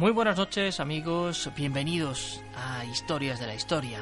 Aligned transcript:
Muy 0.00 0.12
buenas 0.12 0.38
noches 0.38 0.80
amigos, 0.80 1.50
bienvenidos 1.54 2.40
a 2.56 2.86
Historias 2.86 3.38
de 3.38 3.46
la 3.46 3.54
Historia. 3.54 3.98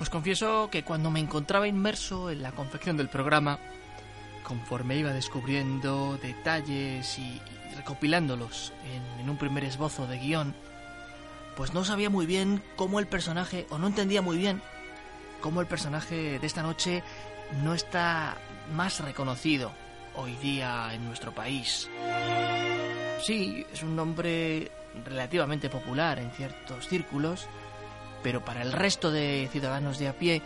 Os 0.00 0.10
confieso 0.10 0.70
que 0.70 0.82
cuando 0.82 1.08
me 1.08 1.20
encontraba 1.20 1.68
inmerso 1.68 2.30
en 2.32 2.42
la 2.42 2.50
confección 2.50 2.96
del 2.96 3.08
programa, 3.08 3.60
conforme 4.42 4.96
iba 4.96 5.12
descubriendo 5.12 6.18
detalles 6.20 7.16
y, 7.16 7.40
recopilándolos 7.76 8.72
en, 8.92 9.20
en 9.20 9.30
un 9.30 9.36
primer 9.36 9.62
esbozo 9.62 10.08
de 10.08 10.18
guion, 10.18 10.52
pues 11.56 11.72
no 11.72 11.84
sabía 11.84 12.10
muy 12.10 12.26
bien 12.26 12.60
cómo 12.74 12.98
el 12.98 13.06
personaje, 13.06 13.68
o 13.70 13.78
no 13.78 13.86
entendía 13.86 14.20
muy 14.20 14.36
bien 14.36 14.60
cómo 15.40 15.60
el 15.60 15.68
personaje 15.68 16.40
de 16.40 16.46
esta 16.48 16.64
noche 16.64 17.04
no 17.62 17.72
está 17.72 18.36
más 18.74 18.98
reconocido 18.98 19.70
hoy 20.16 20.34
día 20.42 20.92
en 20.92 21.04
nuestro 21.04 21.32
país. 21.32 21.88
Sí, 23.22 23.66
es 23.72 23.82
un 23.82 23.96
nombre 23.96 24.70
relativamente 25.04 25.68
popular 25.68 26.18
en 26.18 26.30
ciertos 26.30 26.88
círculos, 26.88 27.46
pero 28.22 28.44
para 28.44 28.62
el 28.62 28.72
resto 28.72 29.10
de 29.10 29.48
ciudadanos 29.50 29.98
de 29.98 30.08
a 30.08 30.12
pie, 30.12 30.42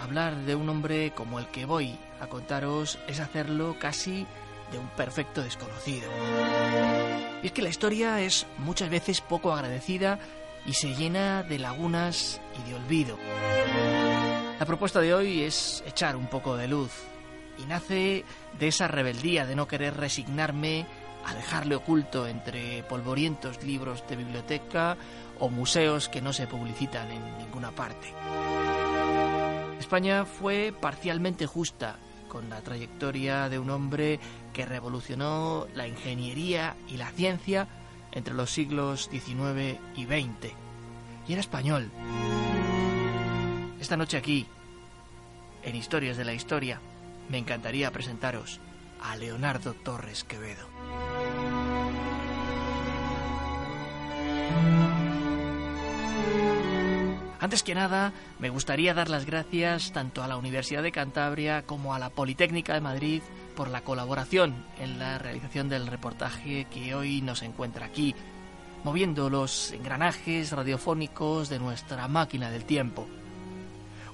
hablar 0.00 0.36
de 0.36 0.54
un 0.54 0.68
hombre 0.68 1.12
como 1.14 1.38
el 1.38 1.46
que 1.46 1.66
voy 1.66 1.98
a 2.20 2.26
contaros 2.26 2.98
es 3.06 3.20
hacerlo 3.20 3.76
casi 3.78 4.26
de 4.70 4.78
un 4.78 4.88
perfecto 4.88 5.42
desconocido. 5.42 6.10
Y 7.42 7.46
es 7.46 7.52
que 7.52 7.62
la 7.62 7.68
historia 7.68 8.20
es 8.20 8.46
muchas 8.58 8.88
veces 8.88 9.20
poco 9.20 9.52
agradecida 9.52 10.18
y 10.64 10.74
se 10.74 10.94
llena 10.94 11.42
de 11.42 11.58
lagunas 11.58 12.40
y 12.58 12.70
de 12.70 12.76
olvido. 12.76 13.18
La 14.58 14.66
propuesta 14.66 15.00
de 15.00 15.12
hoy 15.12 15.42
es 15.42 15.82
echar 15.86 16.16
un 16.16 16.28
poco 16.28 16.56
de 16.56 16.68
luz 16.68 16.92
y 17.58 17.66
nace 17.66 18.24
de 18.58 18.68
esa 18.68 18.88
rebeldía 18.88 19.44
de 19.44 19.56
no 19.56 19.66
querer 19.66 19.96
resignarme 19.96 20.86
a 21.24 21.34
dejarle 21.34 21.76
oculto 21.76 22.26
entre 22.26 22.82
polvorientos 22.84 23.62
libros 23.62 24.04
de 24.08 24.16
biblioteca 24.16 24.96
o 25.38 25.48
museos 25.48 26.08
que 26.08 26.22
no 26.22 26.32
se 26.32 26.46
publicitan 26.46 27.10
en 27.10 27.38
ninguna 27.38 27.72
parte. 27.72 28.08
España 29.78 30.24
fue 30.24 30.74
parcialmente 30.78 31.46
justa 31.46 31.96
con 32.28 32.48
la 32.48 32.62
trayectoria 32.62 33.48
de 33.48 33.58
un 33.58 33.70
hombre 33.70 34.18
que 34.52 34.64
revolucionó 34.64 35.66
la 35.74 35.86
ingeniería 35.86 36.76
y 36.88 36.96
la 36.96 37.10
ciencia 37.10 37.68
entre 38.12 38.34
los 38.34 38.50
siglos 38.50 39.08
XIX 39.10 39.78
y 39.96 40.04
XX. 40.04 40.54
Y 41.28 41.32
era 41.32 41.40
español. 41.40 41.90
Esta 43.80 43.96
noche 43.96 44.16
aquí, 44.16 44.46
en 45.62 45.76
Historias 45.76 46.16
de 46.16 46.24
la 46.24 46.32
Historia, 46.32 46.80
me 47.28 47.38
encantaría 47.38 47.90
presentaros 47.90 48.60
a 49.02 49.16
Leonardo 49.16 49.74
Torres 49.74 50.24
Quevedo. 50.24 50.66
Antes 57.42 57.64
que 57.64 57.74
nada, 57.74 58.12
me 58.38 58.50
gustaría 58.50 58.94
dar 58.94 59.08
las 59.08 59.26
gracias 59.26 59.90
tanto 59.90 60.22
a 60.22 60.28
la 60.28 60.36
Universidad 60.36 60.82
de 60.84 60.92
Cantabria 60.92 61.62
como 61.62 61.92
a 61.92 61.98
la 61.98 62.10
Politécnica 62.10 62.74
de 62.74 62.80
Madrid 62.80 63.20
por 63.56 63.68
la 63.68 63.82
colaboración 63.82 64.64
en 64.78 65.00
la 65.00 65.18
realización 65.18 65.68
del 65.68 65.88
reportaje 65.88 66.68
que 66.70 66.94
hoy 66.94 67.20
nos 67.20 67.42
encuentra 67.42 67.86
aquí, 67.86 68.14
moviendo 68.84 69.28
los 69.28 69.72
engranajes 69.72 70.52
radiofónicos 70.52 71.48
de 71.48 71.58
nuestra 71.58 72.06
máquina 72.06 72.48
del 72.48 72.64
tiempo. 72.64 73.08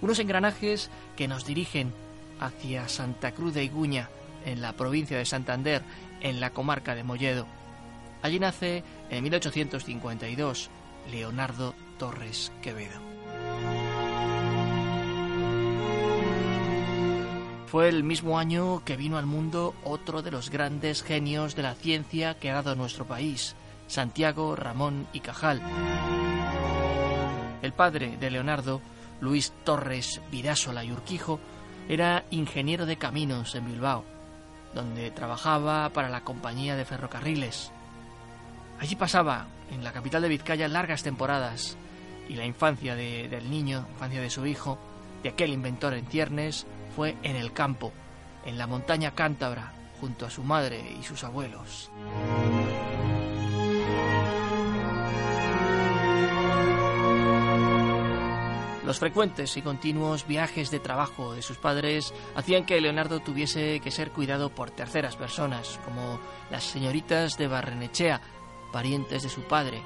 Unos 0.01 0.19
engranajes 0.21 0.91
que 1.15 1.29
nos 1.29 1.45
dirigen 1.45 1.93
hacia 2.41 2.89
Santa 2.89 3.33
Cruz 3.33 3.53
de 3.53 3.65
Iguña, 3.65 4.09
en 4.49 4.61
la 4.63 4.73
provincia 4.73 5.19
de 5.19 5.25
Santander, 5.25 5.83
en 6.21 6.41
la 6.41 6.51
comarca 6.51 6.95
de 6.95 7.05
Molledo. 7.05 7.47
Allí 8.23 8.39
nace, 8.39 8.83
en 9.11 9.23
1852, 9.23 10.71
Leonardo 11.11 11.75
Torres 11.99 12.53
Quevedo. 12.63 13.01
Fue 17.67 17.89
el 17.89 18.03
mismo 18.03 18.39
año 18.39 18.83
que 18.85 18.97
vino 18.97 19.19
al 19.19 19.27
mundo 19.27 19.75
otro 19.85 20.23
de 20.23 20.31
los 20.31 20.49
grandes 20.49 21.03
genios 21.03 21.55
de 21.55 21.63
la 21.63 21.75
ciencia 21.75 22.35
que 22.39 22.51
ha 22.51 22.55
dado 22.55 22.75
nuestro 22.75 23.07
país, 23.07 23.55
Santiago 23.89 24.57
Ramón 24.57 25.07
y 25.13 25.21
Cajal. 25.21 25.61
El 27.61 27.73
padre 27.73 28.17
de 28.19 28.31
Leonardo, 28.31 28.81
Luis 29.21 29.53
Torres 29.65 30.23
Vidásola 30.31 30.83
y 30.83 30.93
Urquijo, 30.93 31.41
era 31.89 32.25
ingeniero 32.31 32.87
de 32.87 32.97
caminos 32.97 33.55
en 33.55 33.67
Bilbao, 33.67 34.05
donde 34.75 35.11
trabajaba 35.11 35.89
para 35.91 36.09
la 36.09 36.23
compañía 36.23 36.77
de 36.77 36.85
ferrocarriles. 36.85 37.73
Allí 38.81 38.95
pasaba, 38.97 39.47
en 39.71 39.83
la 39.83 39.93
capital 39.93 40.23
de 40.23 40.29
Vizcaya, 40.29 40.69
largas 40.69 41.03
temporadas, 41.03 41.77
y 42.29 42.35
la 42.35 42.45
infancia 42.45 42.95
de- 42.95 43.29
del 43.29 43.51
niño, 43.51 43.87
infancia 43.93 44.21
de 44.21 44.31
su 44.31 44.47
hijo, 44.47 44.79
de 45.23 45.31
aquel 45.31 45.53
inventor 45.53 45.95
en 45.95 46.07
ciernes, 46.07 46.67
fue 46.95 47.17
en 47.23 47.37
el 47.37 47.53
campo, 47.53 47.93
en 48.45 48.59
la 48.59 48.67
montaña 48.67 49.15
cántabra, 49.15 49.73
junto 50.01 50.27
a 50.27 50.31
su 50.31 50.45
madre 50.45 50.97
y 51.01 51.03
sus 51.03 51.25
abuelos. 51.25 51.91
Los 58.89 59.01
frecuentes 59.01 59.55
y 59.59 59.61
continuos 59.61 60.27
viajes 60.27 60.71
de 60.71 60.81
trabajo 60.81 61.35
de 61.35 61.43
sus 61.43 61.59
padres 61.59 62.15
hacían 62.35 62.65
que 62.65 62.81
Leonardo 62.81 63.21
tuviese 63.21 63.81
que 63.81 63.91
ser 63.91 64.13
cuidado 64.13 64.49
por 64.49 64.71
terceras 64.71 65.15
personas, 65.15 65.79
como 65.85 66.19
las 66.51 66.65
señoritas 66.65 67.37
de 67.37 67.49
Barrenechea, 67.49 68.23
parientes 68.73 69.25
de 69.25 69.29
su 69.29 69.43
padre. 69.43 69.83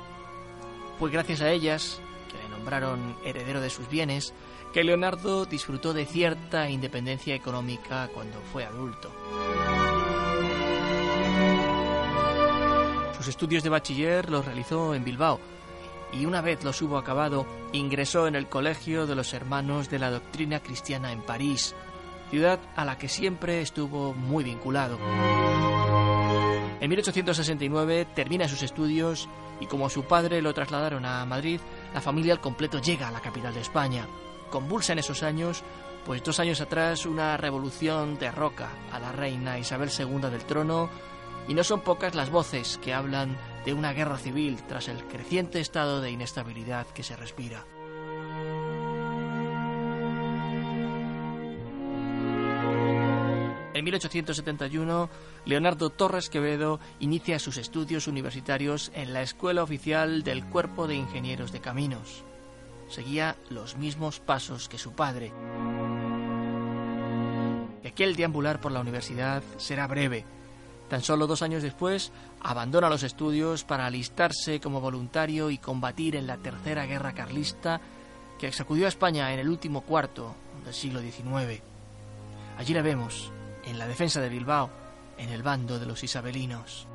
Fue 1.00 1.10
gracias 1.10 1.40
a 1.40 1.50
ellas, 1.50 2.00
que 2.30 2.38
le 2.38 2.48
nombraron 2.48 3.16
heredero 3.24 3.60
de 3.60 3.70
sus 3.70 3.88
bienes, 3.88 4.34
que 4.72 4.84
Leonardo 4.84 5.46
disfrutó 5.46 5.92
de 5.92 6.06
cierta 6.06 6.70
independencia 6.70 7.34
económica 7.34 8.08
cuando 8.14 8.40
fue 8.52 8.64
adulto. 8.64 9.12
Sus 13.16 13.26
estudios 13.26 13.64
de 13.64 13.68
bachiller 13.68 14.30
los 14.30 14.44
realizó 14.44 14.94
en 14.94 15.02
Bilbao 15.02 15.40
y 16.12 16.26
una 16.26 16.40
vez 16.40 16.62
los 16.64 16.80
hubo 16.82 16.98
acabado, 16.98 17.46
ingresó 17.72 18.26
en 18.26 18.36
el 18.36 18.48
Colegio 18.48 19.06
de 19.06 19.14
los 19.14 19.32
Hermanos 19.32 19.88
de 19.88 19.98
la 19.98 20.10
Doctrina 20.10 20.60
Cristiana 20.60 21.12
en 21.12 21.22
París, 21.22 21.74
ciudad 22.30 22.60
a 22.76 22.84
la 22.84 22.98
que 22.98 23.08
siempre 23.08 23.60
estuvo 23.60 24.14
muy 24.14 24.44
vinculado. 24.44 24.98
En 26.80 26.88
1869 26.88 28.08
termina 28.14 28.48
sus 28.48 28.62
estudios 28.62 29.28
y 29.60 29.66
como 29.66 29.88
su 29.88 30.04
padre 30.04 30.42
lo 30.42 30.52
trasladaron 30.52 31.04
a 31.04 31.24
Madrid, 31.24 31.60
la 31.94 32.00
familia 32.00 32.32
al 32.32 32.40
completo 32.40 32.80
llega 32.80 33.08
a 33.08 33.12
la 33.12 33.20
capital 33.20 33.54
de 33.54 33.60
España. 33.60 34.06
Convulsa 34.50 34.92
en 34.92 34.98
esos 34.98 35.22
años, 35.22 35.62
pues 36.04 36.22
dos 36.24 36.40
años 36.40 36.60
atrás 36.60 37.06
una 37.06 37.36
revolución 37.36 38.18
derroca 38.18 38.70
a 38.90 38.98
la 38.98 39.12
reina 39.12 39.58
Isabel 39.58 39.90
II 39.96 40.28
del 40.30 40.44
trono 40.44 40.90
y 41.46 41.54
no 41.54 41.62
son 41.64 41.80
pocas 41.80 42.14
las 42.14 42.30
voces 42.30 42.78
que 42.82 42.92
hablan 42.92 43.36
de 43.64 43.74
una 43.74 43.92
guerra 43.92 44.18
civil 44.18 44.58
tras 44.66 44.88
el 44.88 45.04
creciente 45.04 45.60
estado 45.60 46.00
de 46.00 46.10
inestabilidad 46.10 46.86
que 46.88 47.02
se 47.02 47.16
respira. 47.16 47.64
En 53.74 53.84
1871, 53.84 55.10
Leonardo 55.44 55.90
Torres 55.90 56.28
Quevedo 56.28 56.78
inicia 57.00 57.38
sus 57.38 57.56
estudios 57.56 58.06
universitarios 58.06 58.92
en 58.94 59.12
la 59.12 59.22
Escuela 59.22 59.62
Oficial 59.62 60.22
del 60.22 60.44
Cuerpo 60.44 60.86
de 60.86 60.94
Ingenieros 60.94 61.52
de 61.52 61.60
Caminos. 61.60 62.22
Seguía 62.88 63.36
los 63.48 63.76
mismos 63.76 64.20
pasos 64.20 64.68
que 64.68 64.78
su 64.78 64.92
padre. 64.92 65.32
Aquel 67.92 68.16
deambular 68.16 68.58
por 68.58 68.72
la 68.72 68.80
universidad 68.80 69.42
será 69.58 69.86
breve. 69.86 70.24
Tan 70.92 71.02
solo 71.02 71.26
dos 71.26 71.40
años 71.40 71.62
después, 71.62 72.12
abandona 72.42 72.90
los 72.90 73.02
estudios 73.02 73.64
para 73.64 73.86
alistarse 73.86 74.60
como 74.60 74.78
voluntario 74.78 75.48
y 75.48 75.56
combatir 75.56 76.16
en 76.16 76.26
la 76.26 76.36
Tercera 76.36 76.84
Guerra 76.84 77.14
Carlista 77.14 77.80
que 78.38 78.52
sacudió 78.52 78.84
a 78.84 78.90
España 78.90 79.32
en 79.32 79.38
el 79.38 79.48
último 79.48 79.80
cuarto 79.80 80.34
del 80.62 80.74
siglo 80.74 81.00
XIX. 81.00 81.62
Allí 82.58 82.74
la 82.74 82.82
vemos, 82.82 83.32
en 83.64 83.78
la 83.78 83.86
defensa 83.86 84.20
de 84.20 84.28
Bilbao, 84.28 84.68
en 85.16 85.30
el 85.30 85.42
bando 85.42 85.78
de 85.78 85.86
los 85.86 86.04
isabelinos. 86.04 86.86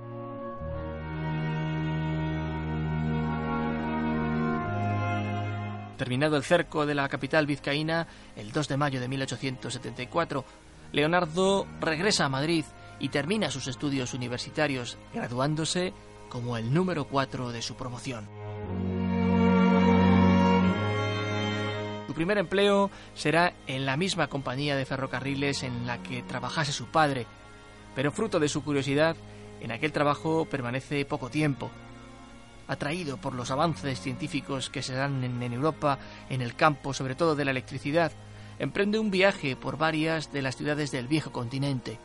Terminado 5.98 6.38
el 6.38 6.44
cerco 6.44 6.86
de 6.86 6.94
la 6.94 7.10
capital 7.10 7.48
vizcaína, 7.48 8.06
el 8.36 8.52
2 8.52 8.68
de 8.68 8.78
mayo 8.78 9.00
de 9.00 9.08
1874, 9.08 10.46
Leonardo 10.92 11.66
regresa 11.82 12.26
a 12.26 12.30
Madrid 12.30 12.64
y 13.00 13.10
termina 13.10 13.52
sus 13.52 13.68
estudios 13.68 14.14
universitarios, 14.14 14.98
graduándose 15.14 15.94
como 16.30 16.58
el 16.58 16.74
número 16.74 17.06
4 17.06 17.52
de 17.52 17.62
su 17.62 17.76
promoción. 17.76 18.28
primer 22.18 22.40
empleo 22.40 22.90
será 23.14 23.54
en 23.68 23.86
la 23.86 23.96
misma 23.96 24.26
compañía 24.26 24.76
de 24.76 24.88
ferrocarriles 24.88 25.62
en 25.62 25.86
la 25.86 26.02
que 26.02 26.24
trabajase 26.24 26.72
su 26.72 26.88
padre, 26.88 27.28
pero 27.94 28.12
fruto 28.12 28.40
de 28.40 28.50
su 28.50 28.64
curiosidad, 28.64 29.16
en 29.62 29.72
aquel 29.72 29.92
trabajo 29.92 30.46
permanece 30.46 31.06
poco 31.06 31.30
tiempo. 31.30 31.70
Atraído 32.68 33.18
por 33.18 33.36
los 33.36 33.52
avances 33.52 34.02
científicos 34.02 34.72
que 34.72 34.82
se 34.82 34.96
dan 34.96 35.24
en 35.24 35.54
Europa 35.54 36.00
en 36.28 36.42
el 36.42 36.56
campo, 36.56 36.92
sobre 36.92 37.14
todo 37.14 37.36
de 37.36 37.46
la 37.46 37.52
electricidad, 37.52 38.12
emprende 38.58 38.98
un 38.98 39.12
viaje 39.12 39.56
por 39.56 39.78
varias 39.78 40.32
de 40.32 40.42
las 40.42 40.58
ciudades 40.58 40.90
del 40.90 41.08
viejo 41.08 41.32
continente. 41.32 42.00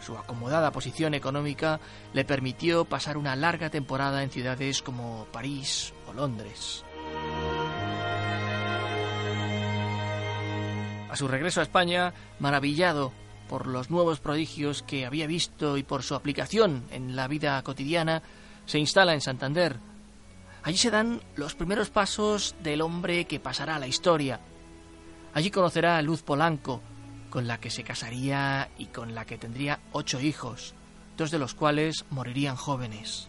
Su 0.00 0.16
acomodada 0.16 0.72
posición 0.72 1.14
económica 1.14 1.80
le 2.12 2.24
permitió 2.24 2.84
pasar 2.84 3.16
una 3.16 3.36
larga 3.36 3.70
temporada 3.70 4.22
en 4.22 4.30
ciudades 4.30 4.82
como 4.82 5.26
París 5.32 5.92
o 6.08 6.12
Londres. 6.12 6.84
A 11.10 11.16
su 11.16 11.28
regreso 11.28 11.60
a 11.60 11.64
España, 11.64 12.14
maravillado 12.38 13.12
por 13.48 13.66
los 13.66 13.90
nuevos 13.90 14.20
prodigios 14.20 14.84
que 14.84 15.04
había 15.04 15.26
visto 15.26 15.76
y 15.76 15.82
por 15.82 16.04
su 16.04 16.14
aplicación 16.14 16.84
en 16.92 17.16
la 17.16 17.26
vida 17.26 17.60
cotidiana, 17.62 18.22
se 18.64 18.78
instala 18.78 19.12
en 19.12 19.20
Santander. 19.20 19.78
Allí 20.62 20.76
se 20.76 20.92
dan 20.92 21.20
los 21.34 21.56
primeros 21.56 21.90
pasos 21.90 22.54
del 22.62 22.80
hombre 22.80 23.24
que 23.24 23.40
pasará 23.40 23.76
a 23.76 23.78
la 23.80 23.88
historia. 23.88 24.40
Allí 25.34 25.50
conocerá 25.50 25.98
a 25.98 26.02
Luz 26.02 26.22
Polanco, 26.22 26.80
con 27.30 27.46
la 27.46 27.58
que 27.58 27.70
se 27.70 27.84
casaría 27.84 28.68
y 28.76 28.86
con 28.86 29.14
la 29.14 29.24
que 29.24 29.38
tendría 29.38 29.80
ocho 29.92 30.20
hijos, 30.20 30.74
dos 31.16 31.30
de 31.30 31.38
los 31.38 31.54
cuales 31.54 32.04
morirían 32.10 32.56
jóvenes. 32.56 33.28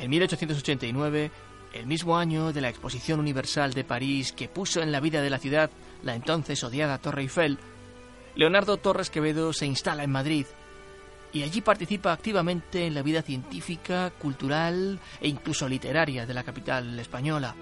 En 0.00 0.10
1889 0.10 1.30
el 1.74 1.86
mismo 1.86 2.16
año 2.16 2.52
de 2.52 2.60
la 2.60 2.68
Exposición 2.68 3.20
Universal 3.20 3.74
de 3.74 3.84
París 3.84 4.32
que 4.32 4.48
puso 4.48 4.80
en 4.80 4.92
la 4.92 5.00
vida 5.00 5.20
de 5.20 5.30
la 5.30 5.38
ciudad 5.38 5.70
la 6.02 6.14
entonces 6.14 6.62
odiada 6.64 6.98
Torre 6.98 7.22
Eiffel, 7.22 7.58
Leonardo 8.34 8.76
Torres 8.76 9.10
Quevedo 9.10 9.52
se 9.52 9.66
instala 9.66 10.04
en 10.04 10.10
Madrid 10.10 10.46
y 11.32 11.42
allí 11.42 11.60
participa 11.60 12.12
activamente 12.12 12.86
en 12.86 12.94
la 12.94 13.02
vida 13.02 13.22
científica, 13.22 14.10
cultural 14.18 14.98
e 15.20 15.28
incluso 15.28 15.68
literaria 15.68 16.24
de 16.24 16.34
la 16.34 16.42
capital 16.42 16.98
española. 16.98 17.54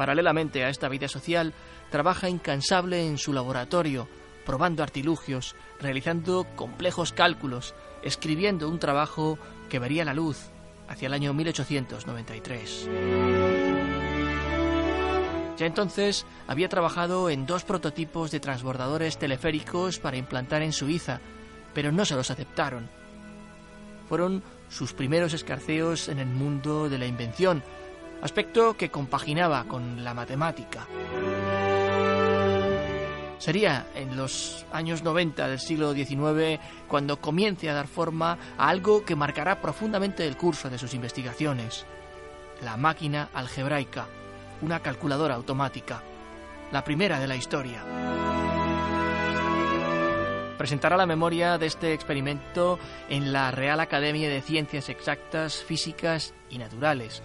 Paralelamente 0.00 0.64
a 0.64 0.70
esta 0.70 0.88
vida 0.88 1.08
social, 1.08 1.52
trabaja 1.90 2.30
incansable 2.30 3.06
en 3.06 3.18
su 3.18 3.34
laboratorio, 3.34 4.08
probando 4.46 4.82
artilugios, 4.82 5.54
realizando 5.78 6.46
complejos 6.56 7.12
cálculos, 7.12 7.74
escribiendo 8.02 8.70
un 8.70 8.78
trabajo 8.78 9.38
que 9.68 9.78
vería 9.78 10.06
la 10.06 10.14
luz 10.14 10.52
hacia 10.88 11.08
el 11.08 11.12
año 11.12 11.34
1893. 11.34 12.88
Ya 15.58 15.66
entonces 15.66 16.24
había 16.46 16.70
trabajado 16.70 17.28
en 17.28 17.44
dos 17.44 17.64
prototipos 17.64 18.30
de 18.30 18.40
transbordadores 18.40 19.18
teleféricos 19.18 19.98
para 19.98 20.16
implantar 20.16 20.62
en 20.62 20.72
Suiza, 20.72 21.20
pero 21.74 21.92
no 21.92 22.06
se 22.06 22.14
los 22.14 22.30
aceptaron. 22.30 22.88
Fueron 24.08 24.42
sus 24.70 24.94
primeros 24.94 25.34
escarceos 25.34 26.08
en 26.08 26.20
el 26.20 26.28
mundo 26.28 26.88
de 26.88 26.96
la 26.96 27.04
invención, 27.04 27.62
aspecto 28.22 28.76
que 28.76 28.90
compaginaba 28.90 29.64
con 29.64 30.04
la 30.04 30.14
matemática. 30.14 30.86
Sería 33.38 33.86
en 33.94 34.18
los 34.18 34.66
años 34.70 35.02
90 35.02 35.48
del 35.48 35.58
siglo 35.58 35.94
XIX 35.94 36.60
cuando 36.86 37.22
comience 37.22 37.70
a 37.70 37.74
dar 37.74 37.86
forma 37.86 38.36
a 38.58 38.68
algo 38.68 39.02
que 39.06 39.16
marcará 39.16 39.62
profundamente 39.62 40.26
el 40.26 40.36
curso 40.36 40.68
de 40.68 40.76
sus 40.76 40.92
investigaciones. 40.92 41.86
La 42.62 42.76
máquina 42.76 43.30
algebraica, 43.32 44.08
una 44.60 44.80
calculadora 44.80 45.36
automática, 45.36 46.02
la 46.70 46.84
primera 46.84 47.18
de 47.18 47.26
la 47.28 47.36
historia. 47.36 47.82
Presentará 50.58 50.98
la 50.98 51.06
memoria 51.06 51.56
de 51.56 51.64
este 51.64 51.94
experimento 51.94 52.78
en 53.08 53.32
la 53.32 53.50
Real 53.50 53.80
Academia 53.80 54.28
de 54.28 54.42
Ciencias 54.42 54.90
Exactas, 54.90 55.64
Físicas 55.64 56.34
y 56.50 56.58
Naturales. 56.58 57.22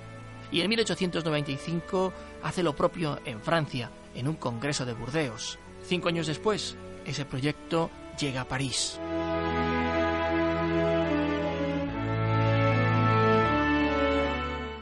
Y 0.52 0.62
en 0.62 0.70
1895 0.70 2.14
hace 2.44 2.64
lo 2.64 2.76
propio 2.76 3.20
en 3.26 3.42
Francia, 3.42 3.90
en 4.14 4.28
un 4.28 4.36
congreso 4.36 4.86
de 4.86 4.94
Burdeos. 4.94 5.60
Cinco 5.84 6.10
años 6.10 6.28
después, 6.28 6.76
ese 7.06 7.26
proyecto 7.26 7.90
llega 8.20 8.42
a 8.42 8.48
París. 8.48 9.00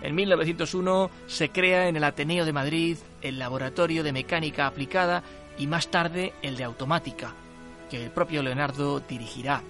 En 0.02 0.16
1901 0.16 1.10
se 1.28 1.50
crea 1.50 1.88
en 1.88 1.96
el 1.96 2.04
Ateneo 2.04 2.46
de 2.46 2.54
Madrid 2.54 2.98
el 3.22 3.40
Laboratorio 3.40 4.04
de 4.04 4.12
Mecánica 4.12 4.68
Aplicada 4.68 5.24
y 5.58 5.66
más 5.66 5.88
tarde 5.88 6.34
el 6.42 6.58
de 6.58 6.66
Automática, 6.66 7.34
que 7.90 8.04
el 8.04 8.12
propio 8.12 8.44
Leonardo 8.44 9.00
dirigirá. 9.00 9.64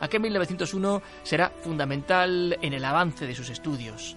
Aquel 0.00 0.20
1901 0.20 1.02
será 1.24 1.50
fundamental 1.50 2.58
en 2.62 2.72
el 2.72 2.84
avance 2.84 3.26
de 3.26 3.34
sus 3.34 3.50
estudios. 3.50 4.16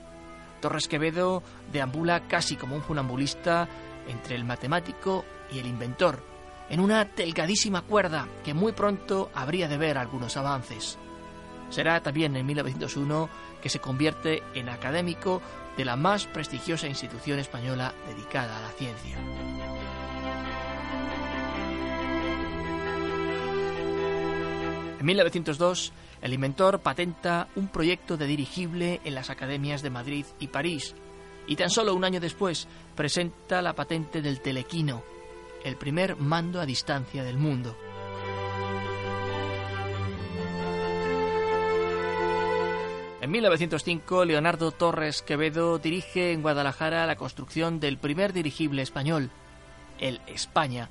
Torres 0.62 0.88
Quevedo 0.88 1.44
deambula 1.72 2.28
casi 2.28 2.56
como 2.56 2.76
un 2.76 2.82
funambulista 2.82 3.68
entre 4.08 4.36
el 4.36 4.46
matemático 4.46 5.26
y 5.52 5.60
el 5.60 5.68
inventor, 5.68 6.24
en 6.70 6.80
una 6.80 7.06
delgadísima 7.06 7.82
cuerda 7.82 8.28
que 8.44 8.54
muy 8.54 8.72
pronto 8.72 9.30
habría 9.34 9.68
de 9.68 9.78
ver 9.78 9.98
algunos 9.98 10.38
avances. 10.38 10.98
Será 11.70 12.02
también 12.02 12.36
en 12.36 12.46
1901 12.46 13.30
que 13.62 13.70
se 13.70 13.80
convierte 13.80 14.44
en 14.54 14.70
académico 14.70 15.42
de 15.76 15.86
la 15.86 15.96
más 15.96 16.26
prestigiosa 16.26 16.88
institución 16.88 17.40
española 17.40 17.94
dedicada 18.08 18.58
a 18.58 18.62
la 18.62 18.70
ciencia. 18.70 19.18
En 25.00 25.06
1902, 25.06 25.94
el 26.22 26.34
inventor 26.34 26.80
patenta 26.80 27.48
un 27.56 27.68
proyecto 27.68 28.18
de 28.18 28.26
dirigible 28.26 29.00
en 29.04 29.14
las 29.14 29.30
academias 29.30 29.82
de 29.84 29.92
Madrid 29.92 30.26
y 30.40 30.48
París, 30.48 30.96
y 31.46 31.56
tan 31.56 31.70
solo 31.70 31.94
un 31.94 32.04
año 32.04 32.20
después 32.20 32.68
presenta 32.96 33.62
la 33.62 33.74
patente 33.74 34.22
del 34.22 34.42
telequino, 34.42 35.04
el 35.64 35.76
primer 35.76 36.16
mando 36.18 36.60
a 36.60 36.66
distancia 36.66 37.24
del 37.24 37.38
mundo. 37.38 37.78
En 43.22 43.32
1905, 43.32 44.26
Leonardo 44.26 44.72
Torres 44.72 45.22
Quevedo 45.22 45.80
dirige 45.80 46.32
en 46.32 46.42
Guadalajara 46.42 47.06
la 47.06 47.18
construcción 47.18 47.80
del 47.80 47.98
primer 47.98 48.32
dirigible 48.32 48.82
español, 48.82 49.32
el 50.00 50.22
España, 50.28 50.90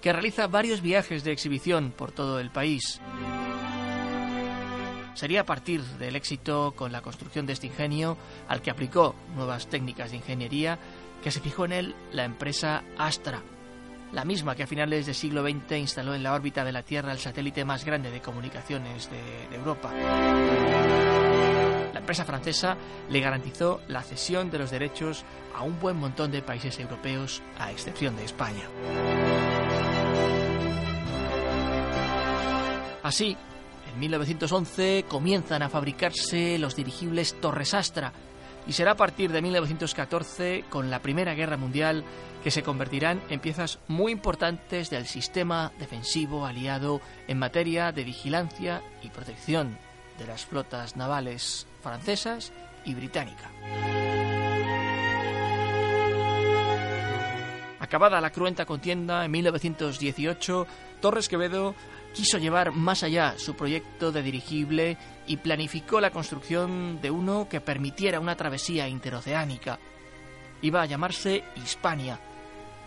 que 0.00 0.12
realiza 0.12 0.46
varios 0.46 0.80
viajes 0.80 1.24
de 1.24 1.32
exhibición 1.32 1.92
por 1.96 2.12
todo 2.12 2.40
el 2.40 2.50
país. 2.50 3.00
Sería 5.14 5.42
a 5.42 5.46
partir 5.46 5.82
del 5.82 6.16
éxito 6.16 6.72
con 6.74 6.92
la 6.92 7.02
construcción 7.02 7.44
de 7.44 7.52
este 7.52 7.66
ingenio, 7.66 8.16
al 8.48 8.62
que 8.62 8.70
aplicó 8.70 9.14
nuevas 9.34 9.66
técnicas 9.66 10.10
de 10.10 10.16
ingeniería, 10.16 10.78
que 11.22 11.30
se 11.30 11.40
fijó 11.40 11.66
en 11.66 11.72
él 11.72 11.94
la 12.12 12.24
empresa 12.24 12.82
Astra, 12.96 13.42
la 14.12 14.24
misma 14.24 14.54
que 14.54 14.62
a 14.62 14.66
finales 14.66 15.06
del 15.06 15.14
siglo 15.14 15.42
XX 15.42 15.72
instaló 15.72 16.14
en 16.14 16.22
la 16.22 16.32
órbita 16.32 16.64
de 16.64 16.72
la 16.72 16.82
Tierra 16.82 17.12
el 17.12 17.18
satélite 17.18 17.64
más 17.64 17.84
grande 17.84 18.10
de 18.10 18.22
comunicaciones 18.22 19.10
de, 19.10 19.48
de 19.50 19.56
Europa. 19.56 19.92
La 21.92 22.00
empresa 22.00 22.24
francesa 22.24 22.76
le 23.08 23.20
garantizó 23.20 23.82
la 23.88 24.02
cesión 24.02 24.50
de 24.50 24.58
los 24.58 24.70
derechos 24.70 25.24
a 25.54 25.62
un 25.62 25.78
buen 25.78 25.96
montón 25.96 26.30
de 26.30 26.40
países 26.42 26.78
europeos, 26.78 27.42
a 27.58 27.70
excepción 27.70 28.16
de 28.16 28.24
España. 28.24 28.64
Así, 33.10 33.36
en 33.92 33.98
1911 33.98 35.04
comienzan 35.08 35.64
a 35.64 35.68
fabricarse 35.68 36.60
los 36.60 36.76
dirigibles 36.76 37.34
Torres 37.40 37.74
Astra 37.74 38.12
y 38.68 38.72
será 38.72 38.92
a 38.92 38.96
partir 38.96 39.32
de 39.32 39.42
1914, 39.42 40.64
con 40.70 40.92
la 40.92 41.02
Primera 41.02 41.34
Guerra 41.34 41.56
Mundial, 41.56 42.04
que 42.44 42.52
se 42.52 42.62
convertirán 42.62 43.20
en 43.28 43.40
piezas 43.40 43.80
muy 43.88 44.12
importantes 44.12 44.90
del 44.90 45.08
sistema 45.08 45.72
defensivo 45.80 46.46
aliado 46.46 47.00
en 47.26 47.40
materia 47.40 47.90
de 47.90 48.04
vigilancia 48.04 48.80
y 49.02 49.08
protección 49.08 49.76
de 50.16 50.28
las 50.28 50.46
flotas 50.46 50.94
navales 50.94 51.66
francesas 51.82 52.52
y 52.84 52.94
británica. 52.94 53.50
Acabada 57.90 58.20
la 58.20 58.30
cruenta 58.30 58.66
contienda 58.66 59.24
en 59.24 59.32
1918, 59.32 60.64
Torres 61.00 61.28
Quevedo 61.28 61.74
quiso 62.14 62.38
llevar 62.38 62.70
más 62.70 63.02
allá 63.02 63.34
su 63.36 63.56
proyecto 63.56 64.12
de 64.12 64.22
dirigible 64.22 64.96
y 65.26 65.38
planificó 65.38 66.00
la 66.00 66.12
construcción 66.12 67.00
de 67.02 67.10
uno 67.10 67.48
que 67.50 67.60
permitiera 67.60 68.20
una 68.20 68.36
travesía 68.36 68.86
interoceánica. 68.86 69.80
Iba 70.62 70.82
a 70.82 70.86
llamarse 70.86 71.42
Hispania, 71.56 72.20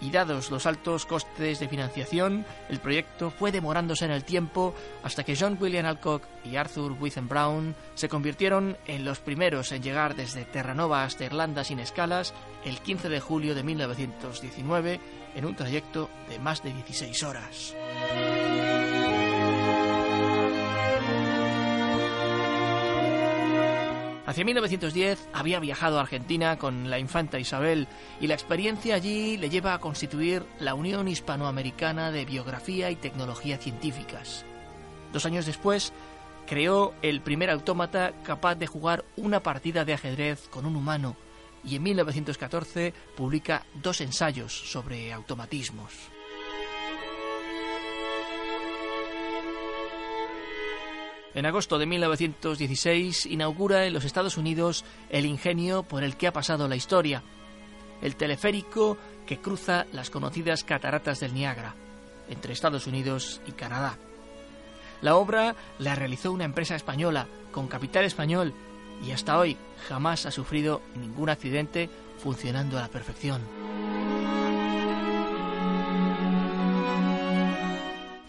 y 0.01 0.11
dados 0.11 0.51
los 0.51 0.65
altos 0.65 1.05
costes 1.05 1.59
de 1.59 1.67
financiación, 1.67 2.45
el 2.69 2.79
proyecto 2.79 3.31
fue 3.31 3.51
demorándose 3.51 4.05
en 4.05 4.11
el 4.11 4.23
tiempo 4.23 4.73
hasta 5.03 5.23
que 5.23 5.35
John 5.35 5.57
William 5.59 5.85
Alcock 5.85 6.23
y 6.43 6.55
Arthur 6.55 6.95
Withen 6.99 7.27
Brown 7.27 7.75
se 7.95 8.09
convirtieron 8.09 8.77
en 8.85 9.05
los 9.05 9.19
primeros 9.19 9.71
en 9.71 9.83
llegar 9.83 10.15
desde 10.15 10.45
Terranova 10.45 11.03
hasta 11.03 11.25
Irlanda 11.25 11.63
sin 11.63 11.79
escalas 11.79 12.33
el 12.65 12.79
15 12.79 13.09
de 13.09 13.19
julio 13.19 13.55
de 13.55 13.63
1919 13.63 14.99
en 15.35 15.45
un 15.45 15.55
trayecto 15.55 16.09
de 16.29 16.39
más 16.39 16.63
de 16.63 16.73
16 16.73 17.23
horas. 17.23 17.75
Hacia 24.33 24.45
1910 24.45 25.29
había 25.31 25.59
viajado 25.59 25.99
a 25.99 26.01
Argentina 26.01 26.57
con 26.57 26.89
la 26.89 26.97
infanta 26.97 27.37
Isabel 27.37 27.87
y 28.19 28.25
la 28.25 28.33
experiencia 28.33 28.95
allí 28.95 29.37
le 29.37 29.51
lleva 29.51 29.75
a 29.75 29.79
constituir 29.79 30.43
la 30.57 30.73
Unión 30.73 31.07
Hispanoamericana 31.07 32.09
de 32.09 32.25
Biografía 32.25 32.89
y 32.89 32.95
Tecnología 32.95 33.59
Científicas. 33.59 34.43
Dos 35.11 35.27
años 35.27 35.45
después, 35.45 35.93
creó 36.47 36.95
el 37.03 37.21
primer 37.21 37.51
autómata 37.51 38.11
capaz 38.23 38.55
de 38.55 38.65
jugar 38.65 39.05
una 39.17 39.43
partida 39.43 39.85
de 39.85 39.93
ajedrez 39.93 40.47
con 40.49 40.65
un 40.65 40.77
humano 40.77 41.15
y 41.63 41.75
en 41.75 41.83
1914 41.83 42.91
publica 43.15 43.67
dos 43.83 44.01
ensayos 44.01 44.51
sobre 44.51 45.13
automatismos. 45.13 45.93
En 51.35 51.47
agosto 51.47 51.79
de 51.79 51.87
1916 51.87 53.25
inaugura 53.25 53.85
en 53.85 53.93
los 53.93 54.05
Estados 54.05 54.37
Unidos 54.37 54.85
el 55.09 55.25
ingenio 55.25 55.83
por 55.83 56.03
el 56.03 56.15
que 56.15 56.27
ha 56.27 56.33
pasado 56.33 56.67
la 56.67 56.75
historia, 56.75 57.23
el 58.01 58.15
teleférico 58.15 58.97
que 59.25 59.39
cruza 59.39 59.87
las 59.91 60.11
conocidas 60.11 60.63
cataratas 60.63 61.19
del 61.19 61.33
Niágara, 61.33 61.73
entre 62.29 62.53
Estados 62.53 62.85
Unidos 62.85 63.41
y 63.47 63.53
Canadá. 63.53 63.97
La 65.01 65.15
obra 65.15 65.55
la 65.79 65.95
realizó 65.95 66.31
una 66.31 66.45
empresa 66.45 66.75
española, 66.75 67.27
con 67.51 67.67
capital 67.67 68.05
español, 68.05 68.53
y 69.05 69.11
hasta 69.11 69.37
hoy 69.37 69.57
jamás 69.87 70.25
ha 70.25 70.31
sufrido 70.31 70.81
ningún 70.95 71.29
accidente 71.29 71.89
funcionando 72.19 72.77
a 72.77 72.81
la 72.81 72.87
perfección. 72.89 73.41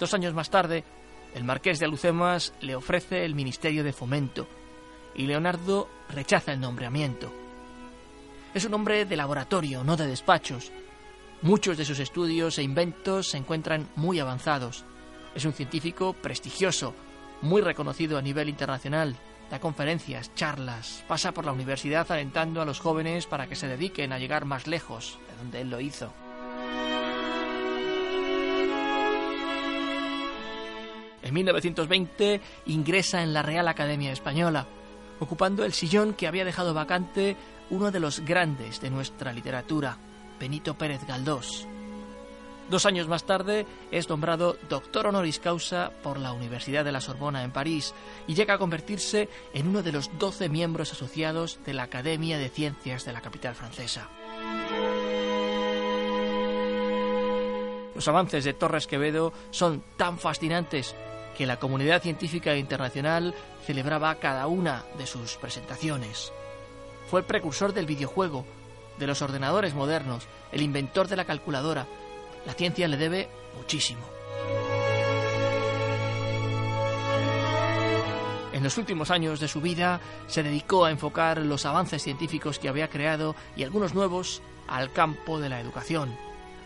Dos 0.00 0.14
años 0.14 0.34
más 0.34 0.50
tarde, 0.50 0.84
el 1.34 1.44
marqués 1.44 1.78
de 1.78 1.86
Alucemas 1.86 2.54
le 2.60 2.76
ofrece 2.76 3.24
el 3.24 3.34
Ministerio 3.34 3.82
de 3.82 3.92
Fomento 3.92 4.46
y 5.14 5.26
Leonardo 5.26 5.88
rechaza 6.08 6.52
el 6.52 6.60
nombramiento. 6.60 7.32
Es 8.54 8.64
un 8.64 8.74
hombre 8.74 9.04
de 9.04 9.16
laboratorio, 9.16 9.82
no 9.82 9.96
de 9.96 10.06
despachos. 10.06 10.70
Muchos 11.42 11.76
de 11.76 11.84
sus 11.84 11.98
estudios 11.98 12.58
e 12.58 12.62
inventos 12.62 13.28
se 13.28 13.36
encuentran 13.36 13.88
muy 13.96 14.20
avanzados. 14.20 14.84
Es 15.34 15.44
un 15.44 15.52
científico 15.52 16.12
prestigioso, 16.12 16.94
muy 17.42 17.62
reconocido 17.62 18.16
a 18.16 18.22
nivel 18.22 18.48
internacional. 18.48 19.16
Da 19.50 19.60
conferencias, 19.60 20.34
charlas, 20.34 21.04
pasa 21.06 21.32
por 21.32 21.44
la 21.44 21.52
universidad 21.52 22.10
alentando 22.10 22.62
a 22.62 22.64
los 22.64 22.80
jóvenes 22.80 23.26
para 23.26 23.46
que 23.46 23.56
se 23.56 23.68
dediquen 23.68 24.12
a 24.12 24.18
llegar 24.18 24.46
más 24.46 24.66
lejos 24.66 25.18
de 25.28 25.36
donde 25.36 25.60
él 25.60 25.70
lo 25.70 25.80
hizo. 25.80 26.12
En 31.24 31.32
1920 31.32 32.40
ingresa 32.66 33.22
en 33.22 33.32
la 33.32 33.42
Real 33.42 33.66
Academia 33.66 34.12
Española, 34.12 34.66
ocupando 35.20 35.64
el 35.64 35.72
sillón 35.72 36.12
que 36.12 36.26
había 36.26 36.44
dejado 36.44 36.74
vacante 36.74 37.36
uno 37.70 37.90
de 37.90 37.98
los 37.98 38.20
grandes 38.20 38.82
de 38.82 38.90
nuestra 38.90 39.32
literatura, 39.32 39.96
Benito 40.38 40.74
Pérez 40.74 41.00
Galdós. 41.06 41.66
Dos 42.68 42.84
años 42.84 43.08
más 43.08 43.24
tarde 43.24 43.66
es 43.90 44.08
nombrado 44.10 44.58
doctor 44.68 45.06
honoris 45.06 45.38
causa 45.38 45.92
por 46.02 46.18
la 46.18 46.32
Universidad 46.32 46.84
de 46.84 46.92
la 46.92 47.00
Sorbona 47.00 47.42
en 47.42 47.52
París 47.52 47.94
y 48.26 48.34
llega 48.34 48.54
a 48.54 48.58
convertirse 48.58 49.30
en 49.54 49.68
uno 49.68 49.82
de 49.82 49.92
los 49.92 50.10
doce 50.18 50.50
miembros 50.50 50.92
asociados 50.92 51.58
de 51.64 51.72
la 51.72 51.84
Academia 51.84 52.36
de 52.36 52.50
Ciencias 52.50 53.06
de 53.06 53.12
la 53.14 53.22
capital 53.22 53.54
francesa. 53.54 54.10
Los 57.94 58.08
avances 58.08 58.44
de 58.44 58.52
Torres 58.52 58.86
Quevedo 58.86 59.32
son 59.50 59.82
tan 59.96 60.18
fascinantes 60.18 60.94
que 61.36 61.46
la 61.46 61.58
comunidad 61.58 62.02
científica 62.02 62.56
internacional 62.56 63.34
celebraba 63.66 64.14
cada 64.16 64.46
una 64.46 64.84
de 64.98 65.06
sus 65.06 65.36
presentaciones. 65.36 66.32
Fue 67.10 67.20
el 67.20 67.26
precursor 67.26 67.72
del 67.72 67.86
videojuego, 67.86 68.44
de 68.98 69.06
los 69.06 69.22
ordenadores 69.22 69.74
modernos, 69.74 70.26
el 70.52 70.62
inventor 70.62 71.08
de 71.08 71.16
la 71.16 71.24
calculadora. 71.24 71.86
La 72.46 72.54
ciencia 72.54 72.88
le 72.88 72.96
debe 72.96 73.28
muchísimo. 73.56 74.02
En 78.52 78.62
los 78.62 78.78
últimos 78.78 79.10
años 79.10 79.40
de 79.40 79.48
su 79.48 79.60
vida 79.60 80.00
se 80.28 80.44
dedicó 80.44 80.84
a 80.84 80.90
enfocar 80.92 81.38
los 81.38 81.66
avances 81.66 82.02
científicos 82.02 82.60
que 82.60 82.68
había 82.68 82.88
creado 82.88 83.34
y 83.56 83.64
algunos 83.64 83.94
nuevos 83.94 84.42
al 84.68 84.92
campo 84.92 85.40
de 85.40 85.48
la 85.48 85.60
educación. 85.60 86.16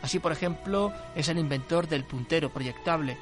Así, 0.02 0.18
por 0.18 0.32
ejemplo, 0.32 0.92
es 1.14 1.28
el 1.28 1.38
inventor 1.38 1.88
del 1.88 2.04
puntero 2.04 2.50
proyectable, 2.50 3.16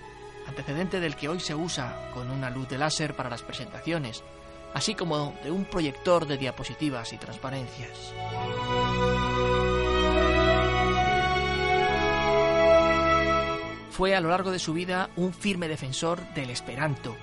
antecedente 0.46 1.00
del 1.00 1.16
que 1.16 1.28
hoy 1.28 1.40
se 1.40 1.54
usa 1.54 2.10
con 2.14 2.30
una 2.30 2.50
luz 2.50 2.68
de 2.68 2.78
láser 2.78 3.14
para 3.14 3.30
las 3.30 3.42
presentaciones, 3.42 4.22
así 4.74 4.94
como 4.94 5.34
de 5.42 5.50
un 5.50 5.64
proyector 5.64 6.26
de 6.26 6.38
diapositivas 6.38 7.12
y 7.12 7.18
transparencias. 7.18 8.12
Fue 13.90 14.14
a 14.14 14.20
lo 14.20 14.28
largo 14.28 14.50
de 14.50 14.58
su 14.58 14.74
vida 14.74 15.08
un 15.16 15.32
firme 15.32 15.68
defensor 15.68 16.20
del 16.34 16.50
esperanto, 16.50 17.16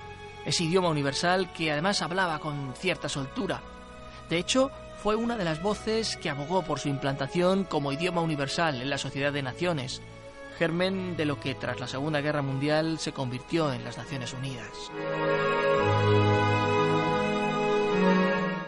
ese 0.44 0.64
idioma 0.64 0.88
universal 0.88 1.52
que 1.52 1.70
además 1.70 2.02
hablaba 2.02 2.40
con 2.40 2.74
cierta 2.74 3.08
soltura. 3.08 3.62
De 4.28 4.38
hecho, 4.38 4.72
fue 5.00 5.14
una 5.14 5.36
de 5.36 5.44
las 5.44 5.62
voces 5.62 6.16
que 6.16 6.30
abogó 6.30 6.62
por 6.62 6.80
su 6.80 6.88
implantación 6.88 7.64
como 7.64 7.92
idioma 7.92 8.22
universal 8.22 8.82
en 8.82 8.90
la 8.90 8.98
Sociedad 8.98 9.32
de 9.32 9.42
Naciones, 9.42 10.02
germen 10.58 11.16
de 11.16 11.24
lo 11.24 11.40
que 11.40 11.54
tras 11.54 11.80
la 11.80 11.86
Segunda 11.86 12.20
Guerra 12.20 12.42
Mundial 12.42 12.98
se 12.98 13.12
convirtió 13.12 13.72
en 13.72 13.84
las 13.84 13.98
Naciones 13.98 14.32
Unidas. 14.32 14.90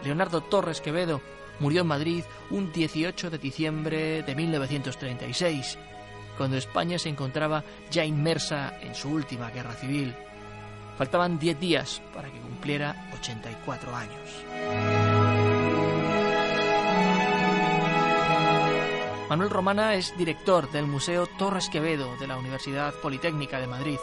Leonardo 0.05 0.41
Torres 0.41 0.81
Quevedo 0.81 1.21
murió 1.59 1.83
en 1.83 1.89
Madrid 1.89 2.25
un 2.51 2.73
18 2.73 3.31
de 3.31 3.39
diciembre 3.39 4.23
de 4.23 4.35
1936, 4.35 5.79
cuando 6.37 6.57
España 6.57 6.99
se 6.99 7.09
encontraba 7.09 7.65
ya 7.91 8.05
inmersa 8.05 8.79
en 8.81 8.95
su 8.95 9.11
última 9.11 9.51
guerra 9.51 9.73
civil. 9.75 10.15
Faltaban 10.97 11.39
10 11.39 11.61
días 11.61 12.03
para 12.15 12.31
que 12.31 12.39
cumpliera 12.39 13.11
84 13.19 13.97
años. 13.97 15.06
Manuel 19.29 19.51
Romana 19.51 19.95
es 19.95 20.17
director 20.17 20.71
del 20.71 20.87
Museo 20.87 21.27
Torres 21.27 21.69
Quevedo 21.69 22.17
de 22.17 22.29
la 22.29 22.39
Universidad 22.39 22.95
Politécnica 22.95 23.59
de 23.59 23.67
Madrid. 23.67 23.99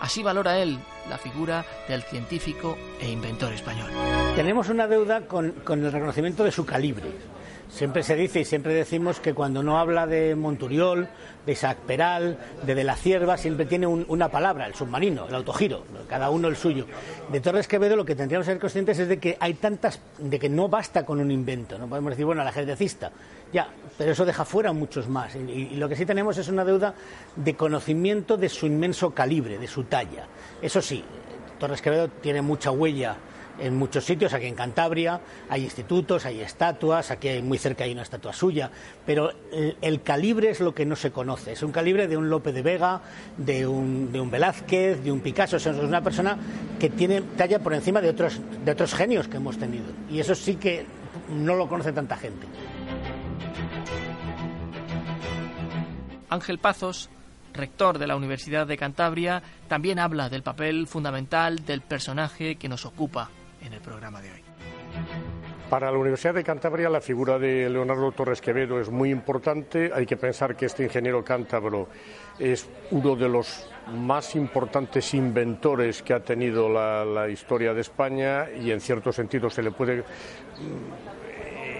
Así 0.00 0.22
valora 0.22 0.58
él 0.58 0.78
la 1.10 1.18
figura 1.18 1.66
del 1.88 2.02
científico 2.04 2.78
e 2.98 3.10
inventor 3.10 3.52
español. 3.52 3.90
Tenemos 4.34 4.70
una 4.70 4.86
deuda 4.86 5.26
con, 5.26 5.54
el 5.68 5.92
reconocimiento 5.92 6.42
de 6.42 6.52
su 6.52 6.64
calibre. 6.64 7.10
Siempre 7.70 8.02
se 8.02 8.16
dice 8.16 8.40
y 8.40 8.44
siempre 8.44 8.74
decimos 8.74 9.20
que 9.20 9.32
cuando 9.32 9.62
no 9.62 9.78
habla 9.78 10.06
de 10.06 10.34
Monturiol, 10.34 11.08
de 11.46 11.52
Isaac 11.52 11.78
Peral, 11.86 12.36
de 12.66 12.74
De 12.74 12.82
la 12.82 12.96
Cierva, 12.96 13.36
siempre 13.36 13.64
tiene 13.64 13.86
una 13.86 14.28
palabra, 14.28 14.66
el 14.66 14.74
submarino, 14.74 15.28
el 15.28 15.34
autogiro, 15.34 15.84
cada 16.08 16.30
uno 16.30 16.48
el 16.48 16.56
suyo. 16.56 16.86
De 17.30 17.40
Torres 17.40 17.68
Quevedo 17.68 17.94
lo 17.94 18.04
que 18.04 18.16
tendríamos 18.16 18.46
que 18.46 18.52
ser 18.52 18.60
conscientes 18.60 18.98
es 18.98 19.08
de 19.08 19.18
que 19.18 19.36
hay 19.38 19.54
tantas, 19.54 20.00
de 20.18 20.38
que 20.38 20.48
no 20.48 20.68
basta 20.68 21.06
con 21.06 21.20
un 21.20 21.30
invento, 21.30 21.78
no 21.78 21.86
podemos 21.86 22.10
decir, 22.10 22.26
bueno, 22.26 22.42
el 22.42 22.48
ajedrecista, 22.48 23.12
ya, 23.52 23.68
pero 23.96 24.12
eso 24.12 24.24
deja 24.24 24.44
fuera 24.44 24.72
muchos 24.72 25.08
más. 25.08 25.36
y 25.36 25.76
lo 25.76 25.88
que 25.88 25.96
sí 25.96 26.04
tenemos 26.04 26.38
es 26.38 26.48
una 26.48 26.64
deuda 26.64 26.94
de 27.36 27.54
conocimiento 27.54 28.36
de 28.36 28.48
su 28.48 28.66
inmenso 28.66 29.12
calibre, 29.12 29.58
de 29.58 29.68
su 29.68 29.84
talla. 29.84 30.26
Eso 30.60 30.82
sí, 30.82 31.04
Torres 31.60 31.80
Quevedo 31.80 32.08
tiene 32.08 32.42
mucha 32.42 32.72
huella 32.72 33.16
en 33.60 33.76
muchos 33.76 34.04
sitios, 34.04 34.32
aquí 34.32 34.46
en 34.46 34.54
Cantabria 34.54 35.20
hay 35.48 35.64
institutos, 35.64 36.24
hay 36.24 36.40
estatuas, 36.40 37.10
aquí 37.10 37.42
muy 37.42 37.58
cerca 37.58 37.84
hay 37.84 37.92
una 37.92 38.02
estatua 38.02 38.32
suya, 38.32 38.70
pero 39.04 39.30
el, 39.52 40.02
calibre 40.02 40.50
es 40.50 40.60
lo 40.60 40.74
que 40.74 40.86
no 40.86 40.96
se 40.96 41.10
conoce, 41.10 41.52
es 41.52 41.62
un 41.62 41.72
calibre 41.72 42.08
de 42.08 42.16
un 42.16 42.30
Lope 42.30 42.52
de 42.52 42.62
Vega, 42.62 43.00
de 43.36 43.66
un, 43.66 44.10
de 44.12 44.20
un 44.20 44.30
Velázquez, 44.30 45.02
de 45.02 45.12
un 45.12 45.20
Picasso, 45.20 45.56
es 45.56 45.66
una 45.66 46.02
persona 46.02 46.36
que 46.78 46.90
tiene 46.90 47.22
talla 47.36 47.58
por 47.58 47.74
encima 47.74 48.00
de 48.00 48.08
otros, 48.08 48.40
de 48.64 48.72
otros 48.72 48.94
genios 48.94 49.28
que 49.28 49.36
hemos 49.36 49.58
tenido, 49.58 49.86
y 50.10 50.20
eso 50.20 50.34
sí 50.34 50.56
que 50.56 50.86
no 51.30 51.54
lo 51.54 51.68
conoce 51.68 51.92
tanta 51.92 52.16
gente. 52.16 52.46
Ángel 56.28 56.58
Pazos 56.58 57.10
rector 57.52 57.98
de 57.98 58.06
la 58.06 58.14
Universidad 58.14 58.64
de 58.66 58.76
Cantabria, 58.76 59.42
también 59.66 59.98
habla 59.98 60.28
del 60.28 60.44
papel 60.44 60.86
fundamental 60.86 61.64
del 61.66 61.80
personaje 61.80 62.54
que 62.54 62.68
nos 62.68 62.86
ocupa 62.86 63.28
en 63.62 63.72
el 63.72 63.80
programa 63.80 64.20
de 64.20 64.32
hoy. 64.32 64.42
Para 65.68 65.90
la 65.90 65.98
Universidad 65.98 66.34
de 66.34 66.42
Cantabria 66.42 66.90
la 66.90 67.00
figura 67.00 67.38
de 67.38 67.70
Leonardo 67.70 68.10
Torres 68.10 68.40
Quevedo 68.40 68.80
es 68.80 68.90
muy 68.90 69.10
importante. 69.10 69.92
Hay 69.94 70.04
que 70.04 70.16
pensar 70.16 70.56
que 70.56 70.66
este 70.66 70.82
ingeniero 70.82 71.24
cántabro 71.24 71.88
es 72.38 72.68
uno 72.90 73.14
de 73.14 73.28
los 73.28 73.70
más 73.92 74.34
importantes 74.34 75.14
inventores 75.14 76.02
que 76.02 76.12
ha 76.12 76.20
tenido 76.20 76.68
la, 76.68 77.04
la 77.04 77.28
historia 77.28 77.72
de 77.72 77.82
España 77.82 78.50
y 78.50 78.72
en 78.72 78.80
cierto 78.80 79.12
sentido 79.12 79.48
se 79.48 79.62
le 79.62 79.70
puede 79.70 80.02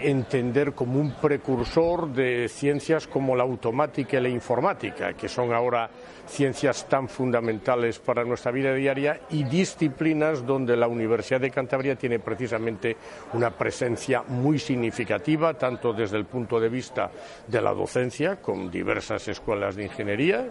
entender 0.02 0.72
como 0.72 1.00
un 1.00 1.12
precursor 1.12 2.12
de 2.12 2.48
ciencias 2.48 3.06
como 3.06 3.36
la 3.36 3.42
automática 3.42 4.18
y 4.18 4.22
la 4.22 4.28
informática, 4.28 5.12
que 5.14 5.28
son 5.28 5.52
ahora 5.52 5.90
ciencias 6.26 6.88
tan 6.88 7.08
fundamentales 7.08 7.98
para 7.98 8.24
nuestra 8.24 8.52
vida 8.52 8.74
diaria 8.74 9.20
y 9.30 9.44
disciplinas 9.44 10.46
donde 10.46 10.76
la 10.76 10.86
Universidad 10.86 11.40
de 11.40 11.50
Cantabria 11.50 11.96
tiene 11.96 12.18
precisamente 12.18 12.96
una 13.32 13.50
presencia 13.50 14.22
muy 14.26 14.58
significativa, 14.58 15.54
tanto 15.54 15.92
desde 15.92 16.16
el 16.16 16.26
punto 16.26 16.60
de 16.60 16.68
vista 16.68 17.10
de 17.46 17.60
la 17.60 17.74
docencia, 17.74 18.36
con 18.36 18.70
diversas 18.70 19.26
escuelas 19.28 19.76
de 19.76 19.84
ingeniería, 19.84 20.48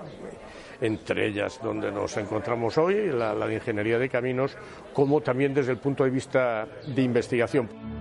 entre 0.82 1.28
ellas 1.28 1.60
donde 1.62 1.92
nos 1.92 2.16
encontramos 2.18 2.78
hoy, 2.78 3.12
la, 3.12 3.34
de 3.36 3.56
Ingeniería 3.56 4.00
de 4.00 4.10
Caminos, 4.10 4.56
como 4.94 5.22
también 5.22 5.54
desde 5.54 5.72
el 5.72 5.78
punto 5.78 6.04
de 6.04 6.10
vista 6.10 6.68
de 6.88 7.02
investigación. 7.02 7.99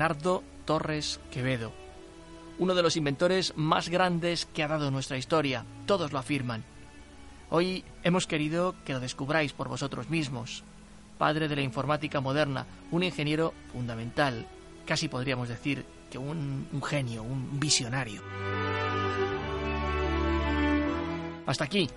Leonardo 0.00 0.42
Torres 0.64 1.20
Quevedo, 1.30 1.74
uno 2.58 2.74
de 2.74 2.80
los 2.80 2.96
inventores 2.96 3.52
más 3.54 3.90
grandes 3.90 4.46
que 4.46 4.62
ha 4.62 4.68
dado 4.68 4.90
nuestra 4.90 5.18
historia, 5.18 5.66
todos 5.84 6.10
lo 6.10 6.18
afirman. 6.18 6.64
Hoy 7.50 7.84
hemos 8.02 8.26
querido 8.26 8.74
que 8.86 8.94
lo 8.94 9.00
descubráis 9.00 9.52
por 9.52 9.68
vosotros 9.68 10.08
mismos. 10.08 10.64
Padre 11.18 11.48
de 11.48 11.56
la 11.56 11.60
informática 11.60 12.22
moderna, 12.22 12.64
un 12.90 13.02
ingeniero 13.02 13.52
fundamental, 13.72 14.46
casi 14.86 15.08
podríamos 15.08 15.50
decir 15.50 15.84
que 16.10 16.16
un, 16.16 16.66
genio, 16.82 17.22
un 17.22 17.60
visionario. 17.60 18.22
Hasta 21.44 21.64
aquí 21.64 21.90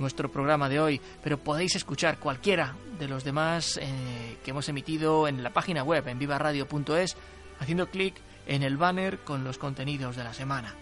nuestro 0.00 0.28
programa 0.28 0.68
de 0.68 0.80
hoy, 0.80 1.00
pero 1.22 1.38
podéis 1.38 1.76
escuchar 1.76 2.18
cualquiera 2.18 2.74
de 2.98 3.06
los 3.06 3.22
demás 3.22 3.78
eh, 3.80 4.38
que 4.42 4.50
hemos 4.50 4.68
emitido 4.68 5.28
en 5.28 5.40
la 5.44 5.50
página 5.50 5.84
web 5.84 6.08
en 6.08 6.18
vivaradio.es 6.18 7.16
haciendo 7.58 7.90
clic 7.90 8.14
en 8.46 8.62
el 8.62 8.76
banner 8.76 9.18
con 9.20 9.44
los 9.44 9.58
contenidos 9.58 10.16
de 10.16 10.24
la 10.24 10.34
semana. 10.34 10.74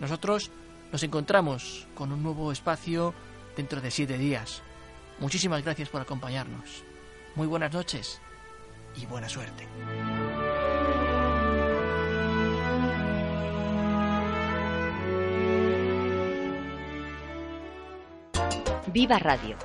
Nosotros 0.00 0.50
nos 0.92 1.02
encontramos 1.02 1.86
con 1.94 2.12
un 2.12 2.22
nuevo 2.22 2.52
espacio 2.52 3.14
dentro 3.56 3.80
de 3.80 3.90
siete 3.90 4.18
días. 4.18 4.62
Muchísimas 5.18 5.64
gracias 5.64 5.88
por 5.88 6.02
acompañarnos. 6.02 6.84
Muy 7.34 7.46
buenas 7.46 7.72
noches 7.72 8.20
y 8.96 9.06
buena 9.06 9.28
suerte. 9.28 9.66
Viva 18.92 19.18
Radio, 19.18 19.56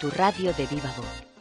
tu 0.00 0.10
radio 0.10 0.52
de 0.52 0.66
viva 0.66 0.92
voz. 0.96 1.33